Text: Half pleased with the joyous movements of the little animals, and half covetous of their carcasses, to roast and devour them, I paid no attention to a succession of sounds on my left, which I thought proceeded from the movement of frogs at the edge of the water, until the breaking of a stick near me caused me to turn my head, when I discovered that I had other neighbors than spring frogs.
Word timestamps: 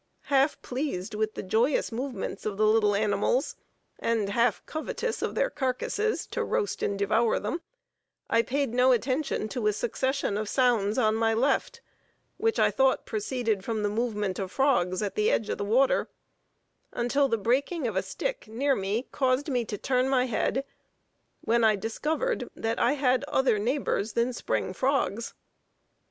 Half 0.33 0.59
pleased 0.63 1.13
with 1.13 1.35
the 1.35 1.43
joyous 1.43 1.91
movements 1.91 2.43
of 2.47 2.57
the 2.57 2.65
little 2.65 2.95
animals, 2.95 3.55
and 3.99 4.29
half 4.29 4.65
covetous 4.65 5.21
of 5.21 5.35
their 5.35 5.51
carcasses, 5.51 6.25
to 6.31 6.43
roast 6.43 6.81
and 6.81 6.97
devour 6.97 7.37
them, 7.37 7.61
I 8.27 8.41
paid 8.41 8.73
no 8.73 8.93
attention 8.93 9.47
to 9.49 9.67
a 9.67 9.73
succession 9.73 10.39
of 10.39 10.49
sounds 10.49 10.97
on 10.97 11.13
my 11.13 11.35
left, 11.35 11.81
which 12.37 12.57
I 12.57 12.71
thought 12.71 13.05
proceeded 13.05 13.63
from 13.63 13.83
the 13.83 13.89
movement 13.89 14.39
of 14.39 14.51
frogs 14.51 15.03
at 15.03 15.13
the 15.13 15.29
edge 15.29 15.49
of 15.49 15.59
the 15.59 15.63
water, 15.65 16.09
until 16.91 17.27
the 17.27 17.37
breaking 17.37 17.85
of 17.85 17.95
a 17.95 18.01
stick 18.01 18.47
near 18.47 18.75
me 18.75 19.05
caused 19.11 19.49
me 19.49 19.65
to 19.65 19.77
turn 19.77 20.09
my 20.09 20.25
head, 20.25 20.65
when 21.41 21.63
I 21.63 21.75
discovered 21.75 22.49
that 22.55 22.79
I 22.79 22.93
had 22.93 23.23
other 23.25 23.59
neighbors 23.59 24.13
than 24.13 24.33
spring 24.33 24.73
frogs. 24.73 25.35